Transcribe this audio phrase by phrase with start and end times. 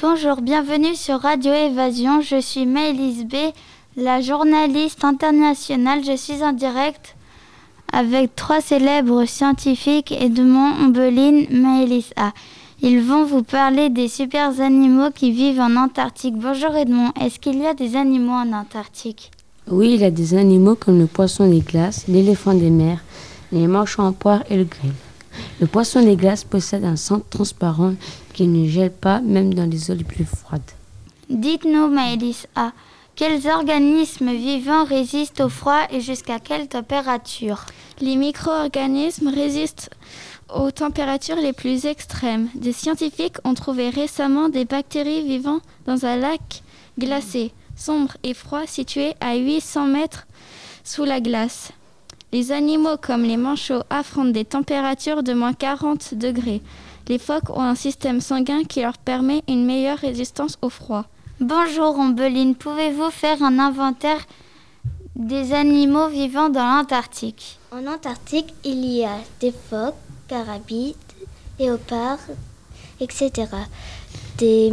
[0.00, 2.20] Bonjour, bienvenue sur Radio Évasion.
[2.20, 3.34] Je suis Maëlys B,
[3.96, 6.04] la journaliste internationale.
[6.04, 7.16] Je suis en direct
[7.92, 12.30] avec trois célèbres scientifiques, Edmond, Ombeline, Maëlys A.
[12.80, 16.36] Ils vont vous parler des super animaux qui vivent en Antarctique.
[16.38, 19.32] Bonjour Edmond, est-ce qu'il y a des animaux en Antarctique?
[19.68, 23.02] Oui, il y a des animaux comme le poisson des glaces, l'éléphant des mers,
[23.50, 24.92] les manchots en poire et le grille.
[25.60, 27.94] Le poisson des glaces possède un sang transparent
[28.32, 30.62] qui ne gèle pas même dans les eaux les plus froides.
[31.28, 32.70] Dites-nous, Maëlys A,
[33.16, 37.66] quels organismes vivants résistent au froid et jusqu'à quelle température?
[38.00, 39.90] Les micro-organismes résistent
[40.54, 42.48] aux températures les plus extrêmes.
[42.54, 46.62] Des scientifiques ont trouvé récemment des bactéries vivant dans un lac
[46.96, 50.28] glacé, sombre et froid situé à 800 mètres
[50.84, 51.72] sous la glace.
[52.30, 56.60] Les animaux comme les manchots affrontent des températures de moins 40 degrés.
[57.08, 61.06] Les phoques ont un système sanguin qui leur permet une meilleure résistance au froid.
[61.40, 64.26] Bonjour Ombeline, pouvez-vous faire un inventaire
[65.16, 67.58] des animaux vivant dans l'Antarctique?
[67.72, 69.94] En Antarctique, il y a des phoques,
[70.28, 70.96] carabides,
[71.58, 72.18] léopards,
[73.00, 73.32] etc.
[74.36, 74.70] Des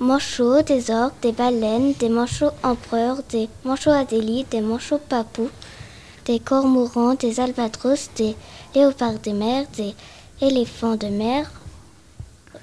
[0.00, 5.50] manchots, des orques, des baleines, des manchots empereurs, des manchots adélites, des manchots papous,
[6.26, 8.34] des cormorans, des albatros, des
[8.74, 9.94] léopards de mer, des
[10.40, 11.50] éléphants de mer,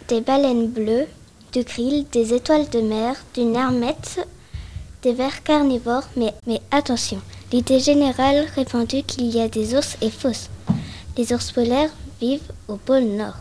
[0.07, 1.07] des baleines bleues,
[1.53, 4.27] du krill, des étoiles de mer, du nermette,
[5.01, 7.19] des vers carnivores, mais, mais attention,
[7.51, 10.49] l'idée générale répandue qu'il y a des ours est fausse.
[11.17, 13.35] Les ours polaires vivent au pôle Nord.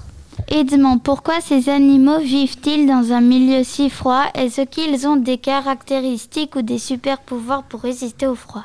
[0.48, 4.25] Edmond, pourquoi ces animaux vivent-ils dans un milieu si froid?
[4.35, 8.65] Est-ce qu'ils ont des caractéristiques ou des super pouvoirs pour résister au froid?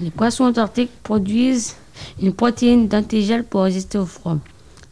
[0.00, 1.76] Les poissons antarctiques produisent
[2.20, 4.38] une protéine d'antigel pour résister au froid.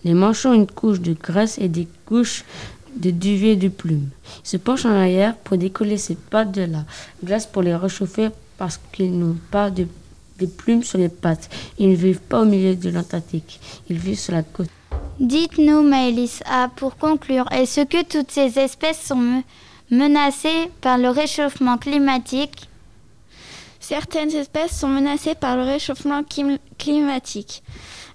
[0.05, 2.45] Les manchots ont une couche de graisse et des couches
[2.97, 4.09] de duvet de plumes.
[4.45, 6.85] Ils se penchent en arrière pour décoller ces pattes de la
[7.25, 9.87] glace pour les réchauffer parce qu'ils n'ont pas de
[10.59, 11.49] plumes sur les pattes.
[11.79, 13.61] Ils ne vivent pas au milieu de l'Antarctique.
[13.89, 14.69] Ils vivent sur la côte.
[15.21, 19.43] Dites-nous, Maëlys A, pour conclure, est-ce que toutes ces espèces sont me-
[19.91, 22.69] menacées par le réchauffement climatique?
[23.81, 27.63] Certaines espèces sont menacées par le réchauffement clim- climatique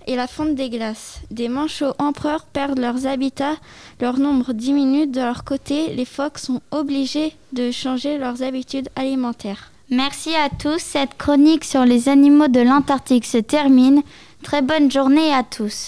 [0.08, 1.20] et la fonte des glaces.
[1.30, 3.56] Des manchots empereurs perdent leurs habitats,
[4.02, 5.06] leur nombre diminue.
[5.08, 9.72] De leur côté, les phoques sont obligés de changer leurs habitudes alimentaires.
[9.92, 10.80] Merci à tous.
[10.80, 14.02] Cette chronique sur les animaux de l'Antarctique se termine.
[14.44, 15.88] Très bonne journée à tous.